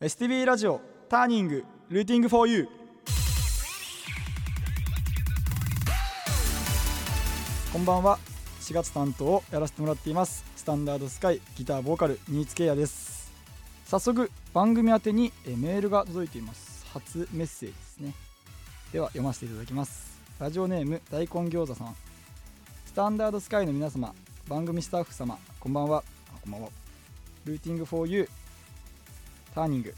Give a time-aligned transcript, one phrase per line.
[0.00, 2.68] STB ラジオターニングルーティングフォーユー
[7.72, 8.20] こんばんは。
[8.60, 10.44] 4月担当をやらせてもらっています。
[10.54, 13.32] スタンダードスカイギターボーカル新津圭也です。
[13.86, 16.86] 早速番組宛てにメールが届いています。
[16.94, 18.14] 初メッセージですね。
[18.92, 20.20] では読ませていただきます。
[20.38, 21.96] ラジオネーム大根餃子さん。
[22.86, 24.14] スタンダードスカイの皆様
[24.48, 26.04] 番組スタッフ様こんばんは。
[26.44, 26.68] こんばんは。
[27.44, 28.47] ルーティングフォーユー
[29.58, 29.92] ターニング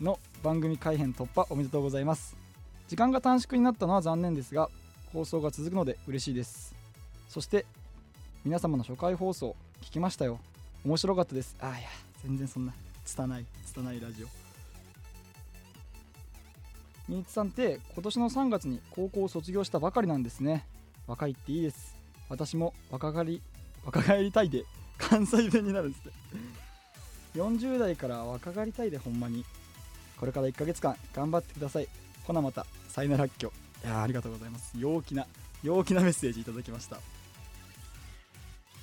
[0.00, 2.36] の番組改編突破おめでとうございます。
[2.88, 4.68] 時間が短縮になったのは残念ですが
[5.12, 6.74] 放送が続くので嬉しいです。
[7.28, 7.66] そして
[8.44, 10.40] 皆様の初回放送聞きましたよ。
[10.84, 11.54] 面白かったです。
[11.60, 11.88] あいや
[12.24, 14.26] 全然そんな拙い拙いラジオ。
[17.08, 20.66] 新津さんって今年の3月に高校を卒業したばかりなんですね。
[21.06, 21.94] 若いっていいです。
[22.28, 23.42] 私も若返り
[23.84, 24.64] 若返りたいで
[24.98, 26.12] 関西弁になるんですね
[27.36, 29.44] 40代から若返りたいでほんまに。
[30.18, 31.88] これから1ヶ月間頑張ってください。
[32.24, 33.52] ほなまたさよならっきょ。
[33.84, 34.72] いやありがとうございます。
[34.78, 35.26] 陽気な
[35.62, 36.98] 陽気なメッセージいただきました。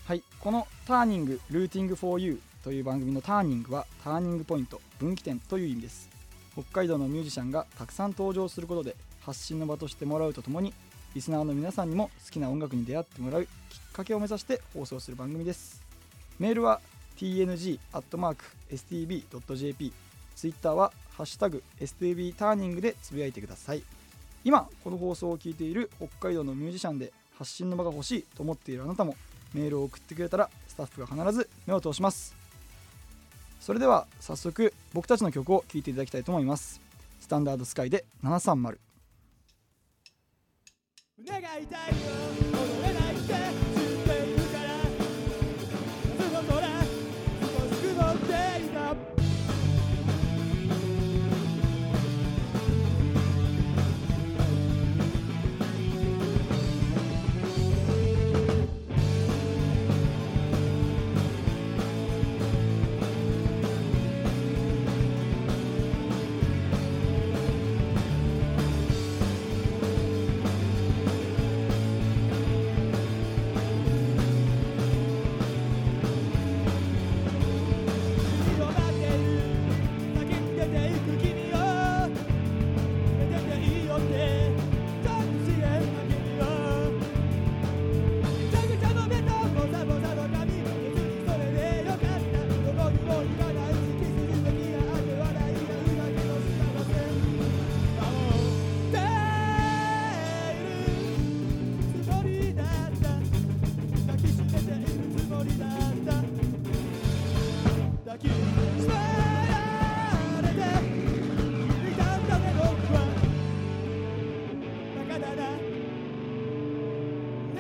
[0.05, 6.09] はいこの「ターニングルーティング for you」という番組のターニングはターニングポイント分岐点という意味です。
[6.53, 10.73] 北海道のミュージシャンがたくさん登場することで発信の場としてもらうとともに
[11.15, 15.81] リスナーの皆さんにも好きな音楽に出会ってもらうきっかけを目指して放送する番組です。
[16.37, 16.81] メールは
[17.17, 17.81] tng.stb.jp
[20.35, 23.83] ツイッターは「ハッシュタグ #stb ターニング」でつぶやいてください。
[24.43, 29.15] 今この放送を聞いている北海道のミュージシャンで発信の場が欲しいと思っているあなたも
[29.53, 32.35] メールを送ってくれたらスタッフが必ず目を通します。
[33.59, 36.81] それでは早速僕たちの曲を聴いていただきたいと思います。
[37.21, 38.77] スタンダードスカイで730
[41.17, 42.02] 胸が痛い。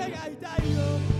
[0.05, 1.12] 目が痛いよ。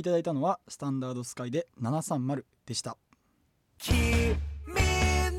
[0.00, 2.96] きいただいたのはスタンダードスカイで730でした。
[3.78, 3.98] 君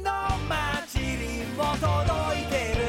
[0.03, 0.11] の
[0.47, 2.81] 街にも届いてる。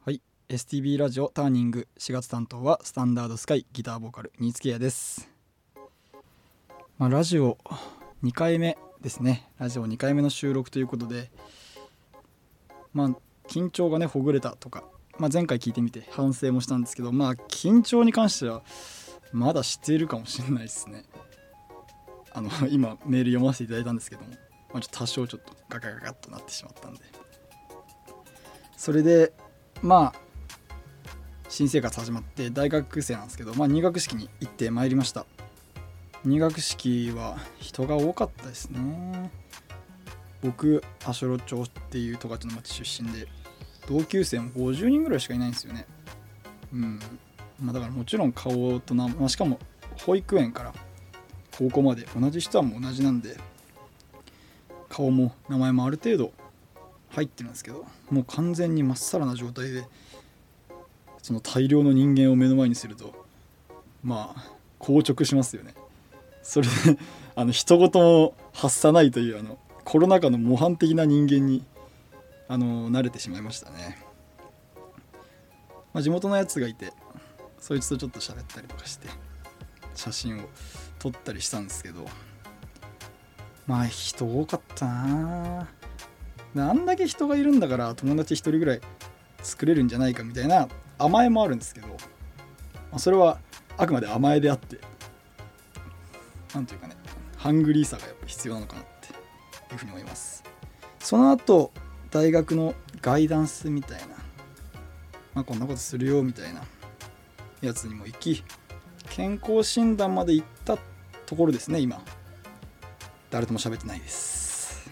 [0.00, 0.20] はい。
[0.48, 5.33] STB ラジオターニング4月担当はスタンダードスカイギターボーカル新月屋です、
[6.96, 7.58] まあ、ラジオ
[8.22, 9.48] 2回目ですね。
[9.58, 11.28] ラジオ2回目の収録ということで
[12.92, 13.10] まあ
[13.48, 14.84] 緊張がねほぐれたとか、
[15.18, 18.62] まあ、前回聞いてみて反省もしたんですけどまあ緊張に関しては
[19.32, 21.04] まだしているかもしれないですね。
[22.32, 24.28] あの 今メール読ませていただいたんですけども、
[24.72, 27.00] まあ、ちょっと多少ちょっとガガガガッとなってしまったんで。
[28.76, 29.32] それで
[29.82, 30.20] まあ
[31.48, 35.26] 新生活始まって大学生なんですけど、まあ、入学式に行ってまいりました。
[36.24, 39.30] 入学式は人が多かったですね。
[40.42, 43.28] 僕足寄町っていう十勝の町出身で
[43.88, 45.86] 同級生も50人ぐらいしかいないんですよね。
[46.72, 46.98] うん。
[47.62, 49.58] まあだからもちろん顔とな、まあ、しかも
[50.06, 50.74] 保育園から
[51.56, 53.36] 高校まで同じ人はもう同じなんで
[54.88, 56.32] 顔も名前もある程度
[57.10, 59.84] 入ってるんですけどもう完全にまっさらな状態で
[61.22, 63.14] その大量の人間を目の前にすると
[64.02, 64.50] まあ
[64.80, 65.74] 硬直しますよね。
[66.44, 66.72] それで
[67.34, 71.64] あの一言も発さないというあのコロナ禍の模範的な人間に
[72.46, 73.98] あの慣れてしまいましたね、
[75.92, 76.92] まあ、地元のやつがいて
[77.58, 79.08] そいつとちょっと喋ったりとかして
[79.94, 80.42] 写真を
[80.98, 82.04] 撮ったりしたんですけど
[83.66, 85.68] まあ人多かったな。
[86.56, 88.80] あんだけ人がいるんだから友達一人ぐらい
[89.42, 90.68] 作れるんじゃないかみたいな
[90.98, 91.94] 甘えもあるんですけど、ま
[92.92, 93.38] あ、それは
[93.76, 94.78] あくまで甘えであって
[96.54, 96.96] なんというかね
[97.36, 99.08] ハングリーさがやっぱ必要なのかなって
[99.72, 100.42] いうふうに思います。
[101.00, 101.72] その後
[102.10, 104.06] 大学のガイダンスみたいな、
[105.34, 106.62] まあ、こんなことするよみたいな
[107.60, 108.44] やつにも行き
[109.10, 110.78] 健康診断まで行った
[111.26, 112.00] ところですね今。
[113.30, 114.88] 誰とも喋ってないです。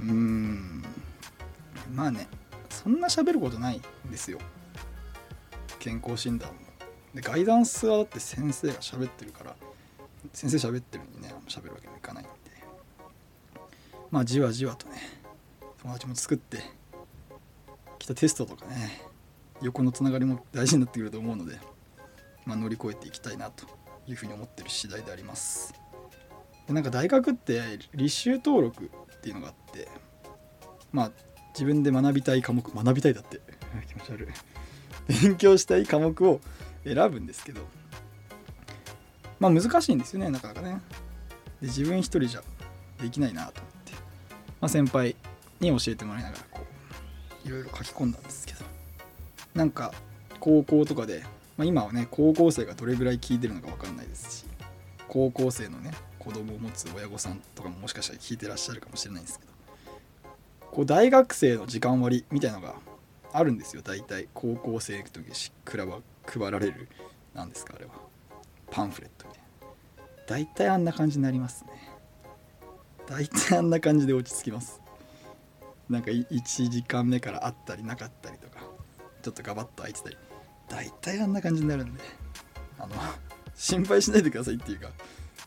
[0.00, 0.82] うーん。
[1.94, 2.28] まあね
[2.70, 4.38] そんな喋ることないんですよ。
[5.78, 6.56] 健康診断も。
[7.14, 9.54] でガイダンスはだって先生が喋ってるから
[10.32, 12.32] 先生喋ってるのにね喋るわけにもいかないんで。
[14.10, 14.96] まあじわじわとね
[15.82, 16.58] 友達も作って
[17.98, 19.02] きたテストとかね
[19.60, 21.58] 横のつながりも大事になってくると思うので、
[22.44, 23.66] まあ、乗り越えていきたいなと
[24.06, 25.74] いうふうに思ってる次第であります。
[26.66, 27.60] でなんか大学って
[27.94, 29.88] 履修登録っていうのがあって
[30.92, 31.10] まあ
[31.52, 33.40] 自分で学びたい科目学びたいだって。
[33.88, 35.22] 気持ち悪い。
[35.22, 36.40] 勉強したい科目を
[36.84, 37.60] 選ぶんですけど
[39.40, 40.80] まあ難しいんですよねなかなかね。
[41.60, 42.42] で自分一人じゃ
[43.00, 45.16] できないなと思って、まあ、先輩
[45.60, 46.60] に教えてもらいながらこ
[47.44, 48.64] ういろいろ書き込んだんですけど。
[49.54, 49.92] なんか
[50.40, 51.22] 高校とかで、
[51.56, 54.44] まあ、今はね高校生がどれぐらい聞いてるのか分かんないですし
[55.06, 59.54] 高校生のね子供を持つ親御さんとかももしかしたら聞いてらっしゃるかもしれないんですけど。
[60.72, 62.74] こう大学生の時間割みたいのが
[63.32, 64.26] あるんですよ大体。
[64.34, 66.88] 高校生の時しくらは配られる
[67.32, 67.92] なんですかあれは。
[68.74, 69.46] パンフレットみたいな。
[70.26, 71.70] 大体あんな感じになりますね。
[73.06, 74.80] 大体あんな感じで落ち着きます。
[75.88, 78.58] なんか1時間目からあったりなかったりとか
[79.22, 80.16] ちょっとガバッと空いてたり。
[80.68, 82.00] 大体あんな感じになるんで。
[82.80, 82.94] あの
[83.54, 84.90] 心配しないでくださいっていうか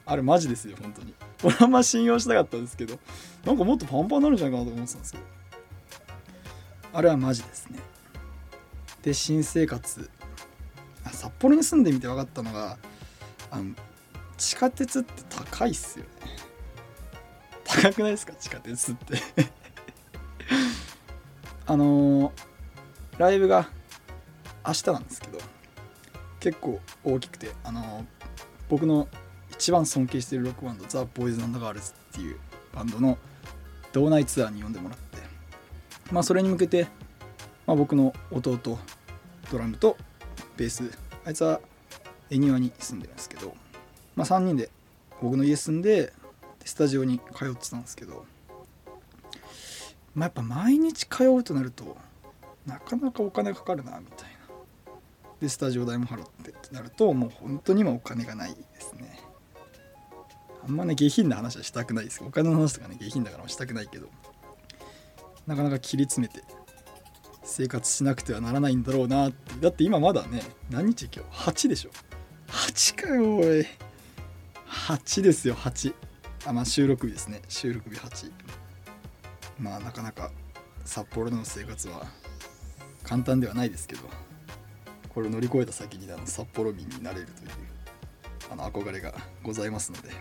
[0.05, 1.13] あれマジですよ本当に。
[1.43, 2.97] 俺あんま信用しなかったんですけど
[3.43, 5.23] なんかもっとパンパンになるんじゃないかなと思ってたんですけど。
[6.93, 7.79] あれはマジですね。
[9.01, 10.09] で新生活。
[11.03, 12.77] あ札幌に住んでみて分かったのが
[13.51, 13.73] あの
[14.37, 16.11] 地下鉄って高いっすよね。
[17.63, 18.33] 高くないですか？
[18.33, 19.17] 地下鉄って。
[21.65, 22.31] あのー
[23.17, 23.67] ライブが
[24.65, 25.39] 明日なんですけど
[26.39, 28.05] 結構大きくてあのー
[28.69, 29.07] 僕の
[29.51, 32.37] 一番尊敬してるロックバンドザ・ボーイズ・ガールズっていう
[32.73, 33.17] バンドの
[33.91, 35.17] 道内ツアーに呼んでもらって
[36.11, 36.87] まあそれに向けて、
[37.65, 38.57] まあ、僕の弟
[39.51, 39.97] ドラムと
[40.57, 40.91] ベース
[41.25, 41.59] あいつは
[42.29, 43.55] 恵庭に住んでるんですけど、
[44.15, 44.69] まあ、3人で
[45.21, 46.13] 僕の家住んで
[46.65, 48.25] スタジオに通ってたんですけど、
[50.15, 51.97] まあ、やっぱ毎日通うとなると
[52.65, 54.37] なかなかお金かかるなみたいな。
[55.39, 59.19] でスタジオ代も払ってってなるともう本当に今お金がないですね。
[60.65, 62.23] あんまね下品な話はしたくないです。
[62.23, 64.09] お金の話とかね下品だからもしたくないけど
[65.45, 66.43] なかなか切り詰めて
[67.43, 69.53] 生活しなくてはならないんだろうなって。
[69.61, 71.91] だって今まだね何日今日？8でしょ。
[72.47, 73.65] 8かよおい。
[74.67, 75.93] 8ですよ8
[76.45, 77.41] あまあ収録日ですね。
[77.47, 78.31] 収録日8
[79.59, 80.31] まあなかなか
[80.85, 82.05] 札幌での生活は
[83.03, 84.01] 簡単ではないですけど
[85.09, 87.49] これを乗り越えた先にあの札幌民になれるという
[88.51, 89.13] あの憧れが
[89.43, 90.15] ございますのでちょ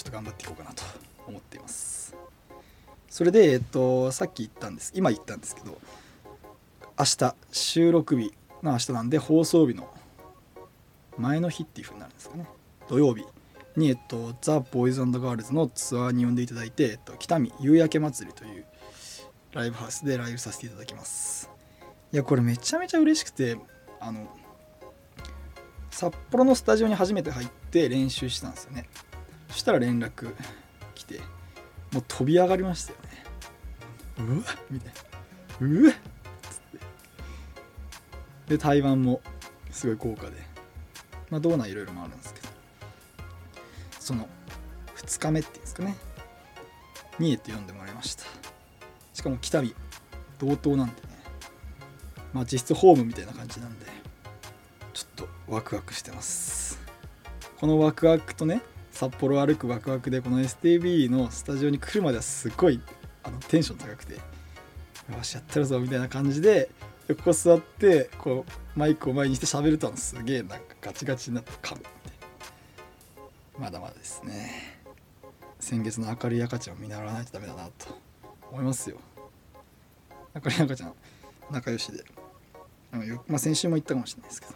[0.00, 0.82] っと頑張っていこうかなと
[1.26, 2.14] 思っています。
[3.08, 4.92] それでえっとさっき言ったんです。
[4.94, 5.80] 今言ったんですけど
[6.98, 8.32] 明日収録日。
[8.62, 9.88] が明日なんで放送日の
[11.18, 12.48] 前の日っていう風になるんですかね。
[12.88, 13.24] 土曜日
[13.76, 18.64] に、えっと、ザ・ボーイズガールズのツアーに呼んでいただいて、えっと、北見夕焼け祭りという
[19.52, 21.50] ライブハウスでライブさせていただきます。
[22.12, 23.58] いやこれめちゃめちゃ嬉しくて
[24.00, 24.26] あの
[25.90, 28.88] 札幌のスタジオに初めて入って練習したんですよね。
[29.48, 30.34] そしたら連絡
[30.94, 31.20] 来て
[31.92, 33.08] もう飛び上がりましたよね。
[34.18, 34.92] うわっみたい
[35.60, 35.66] な。
[35.66, 35.94] うわっ
[36.42, 36.60] つっ
[38.46, 38.56] て。
[38.56, 39.20] で台湾も
[39.70, 40.47] すごい豪華で。
[41.30, 42.48] まあ道内いろいろもあるんですけど。
[44.08, 44.26] その
[44.96, 45.94] 2日目っていうんですかね。
[47.18, 48.24] にえって読んでもらいました。
[49.12, 49.74] しかも北見
[50.38, 51.08] 同等なんでね。
[52.32, 53.86] まあ実質ホームみたいな感じなんで
[54.94, 56.78] ちょっとワクワクしてます。
[57.58, 62.80] このワクワクとね札幌歩くワクワクでこの STB のスタジオに来るまではすごい
[63.24, 64.20] あのテンション高くてよ
[65.22, 66.70] しやってるぞみたいな感じで
[67.08, 71.88] ここ座ってこうマイクを前にして喋るとすげえなんかガチガチになって噛むって
[73.58, 74.78] まだまだですね。
[75.58, 77.98] 先月の明るい赤ちゃんを見習わないとダメだなと
[78.52, 78.98] 思いますよ。
[80.34, 80.94] 明るい赤ちゃん
[81.50, 82.04] 仲良しで。
[83.26, 84.54] まあ、先週も言ったかもしれないですけど。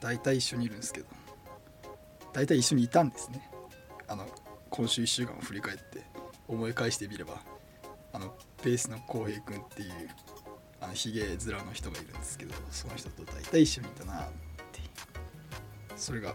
[0.00, 1.06] 大体一緒にいるんですけど。
[2.32, 3.48] 大体一緒にいたんですね。
[4.08, 4.26] あの
[4.70, 6.02] 今週1週間を振り返って
[6.48, 7.40] 思い返してみれば
[8.12, 9.90] あのベースの浩平君っていう
[10.82, 14.26] あのひげ面の人がいるんですけどその人と大体一緒にいたなっ
[14.72, 14.80] て
[15.96, 16.34] それが、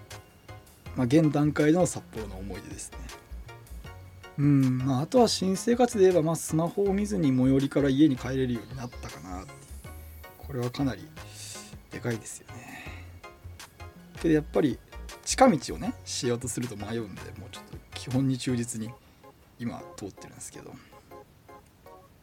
[0.95, 2.97] まあ、現段階の札幌の思い出ですね。
[4.39, 9.51] うんまあ、あとは新生活で言えば、まあ、スマホを見ずに最寄りから家に帰れるようになったかなって
[10.37, 11.07] これはかなり
[11.91, 12.85] でかいですよね。
[14.21, 14.79] けどやっぱり
[15.25, 18.91] 近道をねしようとすると迷うんでもうちょっと基本に忠実に
[19.59, 20.73] 今通ってるんですけど。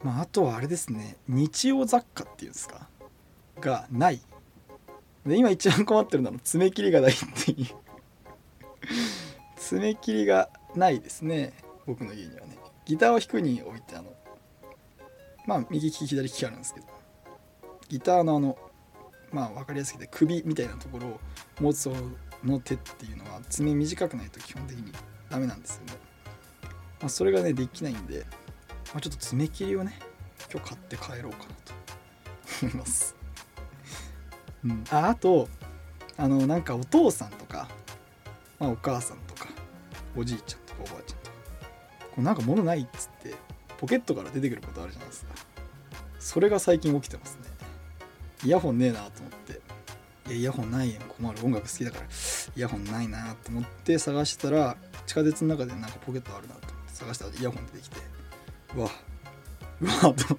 [0.05, 2.89] まああとはあれですね日用雑貨っていうんですか？
[3.61, 4.21] がない。
[5.27, 7.67] で今一番困ってるのは爪切りがないっていう。
[9.57, 11.55] 爪切りがないですね
[11.87, 12.59] 僕の家にはね。
[12.85, 14.13] ギターを弾くに置いてあの
[15.47, 16.87] まあ右利き左利きあるんですけど。
[17.89, 18.59] ギターのあの
[19.33, 21.21] まあ分かりやすくて首みたいなところを
[21.61, 21.91] 持つ
[22.43, 24.93] の手っていうのは爪短くないと基本的に
[25.31, 25.93] ダメなんですよね、
[27.01, 28.25] まあ、それがねできないんで、
[28.93, 29.99] まあ、ちょっと爪切りをね
[30.53, 31.73] 今日買って帰ろうかなと
[32.63, 33.17] 思います、
[34.65, 35.49] うん、ああと
[36.17, 37.69] あのなんかお父さんとか、
[38.59, 39.49] まあ、お母さんとか
[40.17, 41.37] おじいちゃんとかおばあちゃんとか
[42.01, 43.35] こうなんか物ないっつって
[43.79, 45.35] ポケットから出てくることあるじゃないですか。
[46.19, 47.43] それが最近起きてますね。
[48.45, 49.61] イヤホンねえなと思って。
[50.29, 51.45] いやイヤホンないよ困る。
[51.45, 52.07] 音楽好きだから。
[52.57, 54.77] イヤホンないなと思って探したら
[55.07, 57.97] 地下鉄の中でなんかポケットあるなと思って探したらイヤホン出てきて
[58.77, 58.91] うわ。
[59.81, 60.35] うわと思って。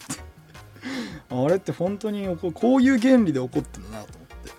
[1.29, 4.51] あれって本当にこういう原理で起こってんだなと思って。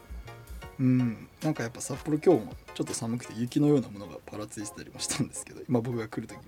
[0.81, 1.29] うん。
[1.43, 6.43] なんかやっぱ札幌今日もちょっと寒くて雪のようなものがパラついてたりもしたんですけど今僕が来る時に。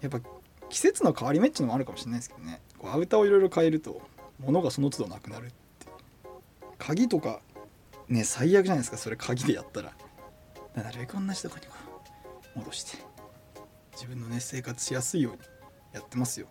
[0.00, 0.20] やっぱ
[0.68, 2.60] 季節の変わり目っていうのもあるかもしれないですけどね。
[2.78, 4.02] こうアウターをいろいろ変えると
[4.40, 5.54] 物がその都度なくなるって
[6.78, 7.40] 鍵とか
[8.08, 8.96] ね最悪じゃないですか。
[8.96, 9.92] それ鍵でやったら。
[10.74, 11.74] なるべく同じとこにこ
[12.56, 12.98] う戻して。
[13.92, 15.38] 自分のね生活しやすいように。
[15.92, 16.46] やってますよ。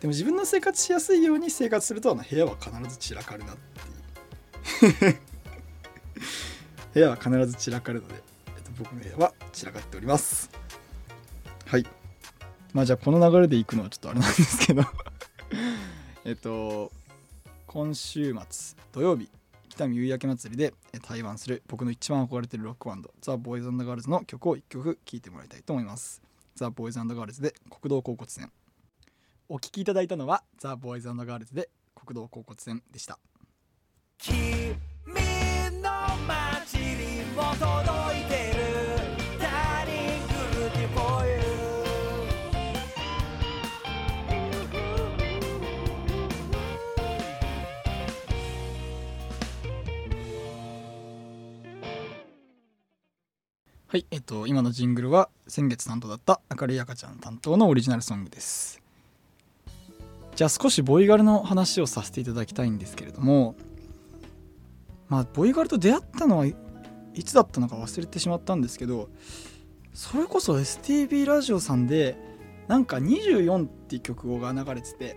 [0.00, 3.56] でも自分の生活しやすいように生活するとあの部屋は必ず散らかるなっ
[4.80, 5.20] ていう。
[6.92, 8.14] 部屋は必ず散らかるので、
[8.56, 10.50] えっと、僕の部屋は散らかっております。
[11.66, 11.86] はい。
[12.72, 14.82] まあじゃあこの流れで行くのはちょっとあれなんですけど。
[16.24, 16.92] えっと
[17.66, 19.28] 今週末土曜日
[19.68, 26.22] 北見夕焼け祭りでえ対バンする僕の一番憧れてるロックバンドザ・ボーイズガールズの曲を1曲聴いてもらいたいと思います
[26.56, 28.50] ザ・ボーイズガールズで国道恍惚線。
[29.46, 33.18] お聴きいただいたのはザ・ボーイズガールズで国道恍惚線でした。
[34.16, 34.74] 君
[35.82, 35.90] の
[36.26, 37.95] 街にも届
[53.88, 58.82] はいえっと今のジングルは先月担当だった明るい赤ちゃん担当のオリジナルソングです。
[60.34, 63.54] じゃあ少しボイガルの話をさせていただきたいんですけれども
[65.08, 66.54] まあボイガルと出会ったのはい
[67.24, 69.08] つだったのか忘れてしまったんですけど
[69.94, 72.18] それこそ STB ラジオさんで
[72.66, 75.16] なんか24っていう曲が流れてて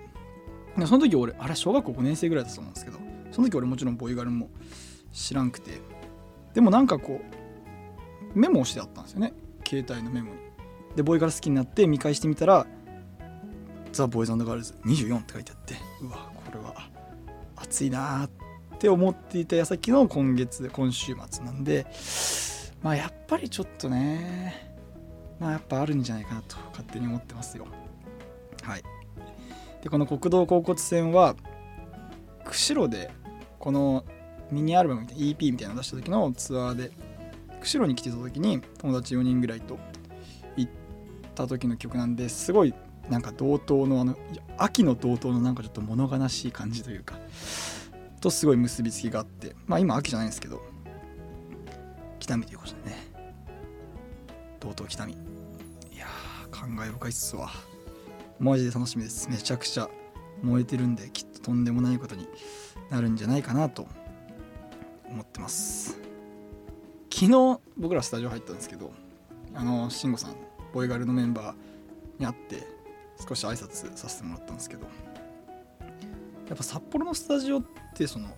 [0.86, 3.00] その時俺あれ小学校5年生ぐらいだと思うんですけど
[3.32, 4.48] その時俺もちろんボイガルも
[5.12, 5.82] 知らんくて
[6.54, 7.39] でもなんかこう
[8.34, 9.34] メモをしてあったんですよね。
[9.68, 10.34] 携帯のメモ。
[10.34, 10.40] に
[10.96, 12.66] でボーイガル好きになって見返してみたら
[13.92, 16.90] 「ザ・ボーイズアンドガールズ24」って書いてあってうわこれは
[17.56, 18.30] 熱いなーっ
[18.80, 21.86] て思っていた矢先の今月今週末なんで
[22.82, 24.76] まあやっぱりちょっとね
[25.40, 27.68] まあやっぱあるんじゃないかなと勝手に思ってますよ。
[28.62, 28.84] はい。
[29.82, 31.36] でこの国道甲骨線は
[32.44, 33.10] 釧路で
[33.58, 34.04] この
[34.52, 36.92] ミニアルバムみたいな EP みたいなの出した時のツアーで
[37.62, 39.78] 釧路に来てた時に友達4人ぐらいと
[40.56, 40.72] 行っ
[41.36, 42.74] た時の曲なんですごい
[43.10, 44.18] なんか同等のあの
[44.58, 47.18] 秋の同等のなんかちょっと物悲しい感じというか
[48.22, 50.62] とすごい結びつきがあってまあ今秋じゃないんですけど
[52.20, 53.08] 北見ということでね
[54.60, 55.16] 同等北見い
[55.98, 57.50] やー感慨深いっすわ。
[58.40, 59.30] マジで楽しみです。
[59.30, 59.90] めちゃくちゃ
[60.42, 62.28] 燃えてるんできっととんでもないことに
[62.90, 63.86] なるんじゃないかなと
[65.10, 66.09] 思ってます。
[67.20, 67.60] 昨日。
[67.78, 68.94] 僕らスタジオ入ったんですけど
[69.54, 70.36] あの慎吾さん
[70.74, 71.56] ボイガルのメンバー
[72.18, 72.66] に会って
[73.28, 74.84] 少し挨拶させてもらったんですけど
[76.48, 78.30] やっぱ札幌のスタジオってその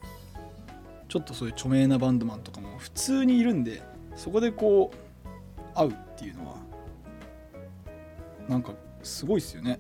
[1.08, 3.84] ちょっとそういう著名なバンドマンとかも普通にいるんで
[4.16, 6.56] そこでこう会うっていうのは
[8.50, 8.74] なんか
[9.04, 9.78] すごいっすよね。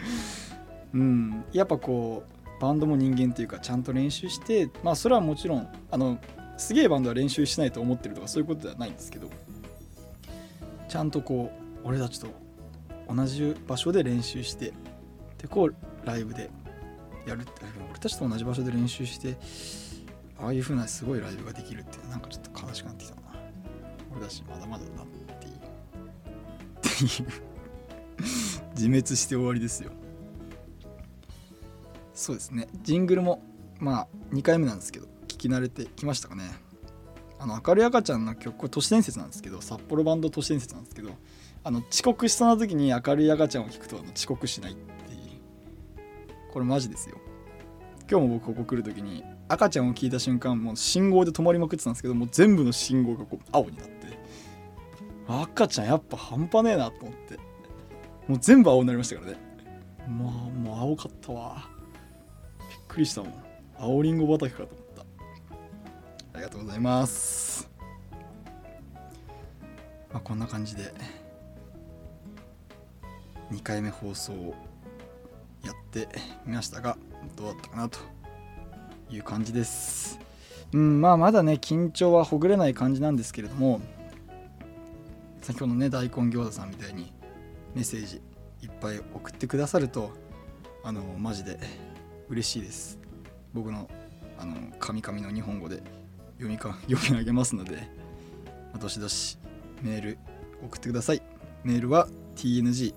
[0.92, 1.44] うん。
[1.52, 6.18] やっぱこうバンドも人間っていうかちゃんと練習してまあそれはもちろんあの
[6.60, 9.28] すげえバンドは練習しないと思ってるとかそういうことではないんですけど
[10.88, 11.50] ちゃんとこ
[11.84, 12.28] う俺たちと
[13.08, 14.72] 同じ場所で練習して
[15.38, 15.74] でこう
[16.04, 16.50] ライブで
[17.26, 17.50] やるって
[17.90, 19.36] 俺たちと同じ場所で練習して
[20.38, 23.22] ああいう風なすごいライブができるってなんかちょっと悲しくなってきたな。
[24.12, 25.06] 俺たちまだまだだなっ
[25.38, 25.54] ていう。
[25.54, 27.28] っていう。
[28.74, 29.90] 自滅して終わりですよ。
[32.14, 32.68] そうですね。
[32.82, 33.42] ジングルも
[33.78, 35.08] まあ2回目なんですけど
[35.40, 36.44] き慣れてきましたかね。
[37.38, 41.10] あの明るい赤ちゃんの曲これ都市伝説なんですけど札幌バンド都市伝説なんですけど
[41.64, 45.40] あの遅刻しそうな時に明るい赤ちゃんを聞くとあの遅刻しないっていう。
[46.52, 47.16] これマジですよ。
[48.10, 53.90] 今日も僕ここ来る時に赤ちゃんを聞いた瞬間もう信号で止まりまくってたんですけどもう全部の信号がこう青になって。
[55.28, 57.38] 赤ちゃんやっぱ半端ねえなと思って。
[58.26, 59.38] もう全部青になりましたからね。
[60.08, 61.68] まあもう青かったわ。
[62.68, 63.34] びっくりしたもん。
[63.78, 64.89] 青りんご畑かと思ったあり
[66.50, 67.70] がとうございます。
[70.12, 70.92] まあこんな感じで
[73.52, 74.54] 2回目放送を
[75.64, 76.08] やって
[76.44, 76.98] みましたが
[77.36, 78.00] どうだったかなと
[79.10, 80.18] いう感じです。
[80.72, 83.80] うんまあまだね緊張はほぐれない感じなんですけれども
[85.42, 87.12] 先ほどね大根餃子さんみたいに
[87.76, 88.20] メッセージ
[88.60, 90.10] いっぱい送ってくださると
[90.82, 91.60] あのマジで
[92.28, 92.98] 嬉しいです。
[93.54, 93.88] 僕の
[94.36, 95.80] あの神々の日本語で
[96.40, 97.82] 読みか読み上げますので、ま
[98.76, 99.38] あどしどし
[99.82, 100.18] メール
[100.64, 101.22] 送ってください。
[101.62, 102.94] メールは tng.stb.jp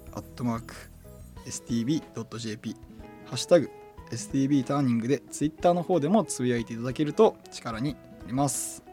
[3.25, 3.69] ハッシュタグ
[4.11, 8.83] STB ターニングで Twitter の方でもつぶやいていただけると力になります。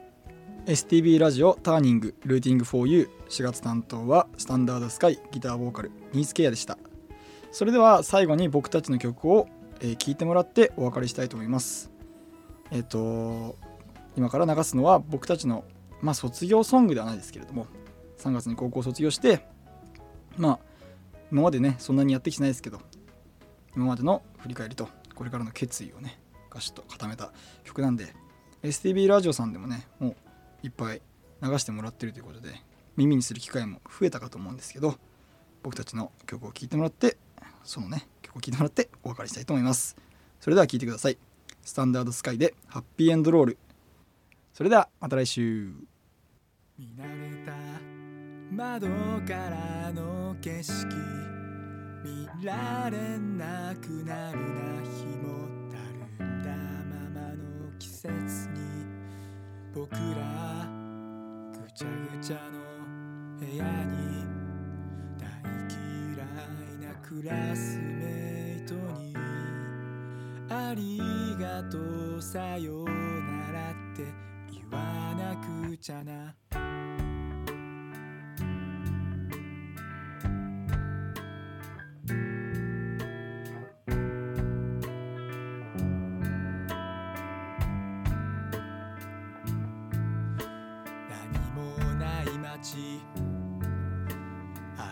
[0.66, 6.76] STB ラジオターニングルーティング 4U4 月担当はスタンダードスカイギターボーカルニースケアでした。
[7.52, 9.48] それでは最後に僕たちの曲を聴、
[9.80, 11.90] えー聞いてもらってお別れしたいと思います。
[12.70, 13.56] えっ、と
[14.20, 15.64] 今から流すのは僕たちの
[16.02, 17.66] まあ卒業ソングではないですけれども
[18.18, 19.46] 3月に高校卒業して
[20.36, 20.58] まあ
[21.32, 22.82] 今までねそんなにやってきてないですけど
[23.74, 27.32] 今までの振り返りとこれからの決意をねガシッと固めた
[27.64, 28.14] 曲なんで
[28.62, 30.16] STB ラジオさんでもねもう
[30.66, 31.00] いっぱい
[31.42, 32.50] 流してもらってるということで
[32.98, 34.96] 耳にする機会も増えたかと思うんですけど
[35.62, 37.16] 僕たちの曲を聴いてもらって
[37.64, 39.96] そのね曲を聴いてもらってお別れしたいと思います。
[40.40, 41.16] それでは聴いてください。
[41.62, 43.58] スタンダードスカイでハッピーエンドロール。
[44.60, 45.72] それではまた来週。
[46.78, 47.52] 見慣れた
[48.52, 48.88] 窓
[49.26, 50.84] からの景色。
[52.04, 55.78] 見られなくなるな日もた
[56.20, 56.50] るんだ。
[56.50, 58.10] ままの季節
[58.50, 58.84] に。
[59.74, 60.68] 僕ら
[61.52, 62.60] ぐちゃぐちゃの
[63.38, 64.26] 部屋に。
[65.16, 65.24] 大
[65.70, 69.16] 嫌いなクラスメイトに。
[70.50, 70.98] あり
[71.40, 71.78] がと
[72.18, 74.29] うさようならって。
[74.70, 76.34] わなくちゃな。
[92.62, 93.00] ち
[94.76, 94.82] 抗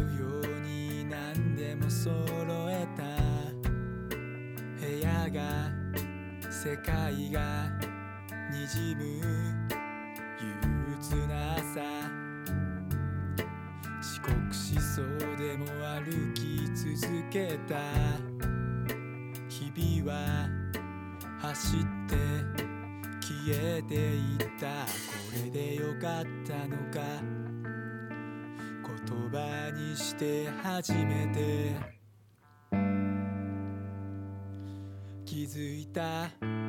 [0.00, 2.14] うように何でも揃
[2.70, 3.02] えた。
[4.78, 5.72] 部屋が
[6.48, 7.89] 世界が。
[8.50, 9.04] にじむ
[10.40, 10.52] 憂
[10.98, 11.80] 鬱な朝
[14.00, 15.06] 遅刻しそう
[15.38, 15.66] でも
[16.04, 17.76] 歩き続けた。
[19.48, 20.48] 日々は
[21.40, 22.16] 走って
[23.20, 24.84] 消えていった。
[24.84, 24.90] こ
[25.44, 27.00] れでよかったのか。
[28.82, 31.76] 言葉にして初めて。
[35.24, 36.59] 気づいた。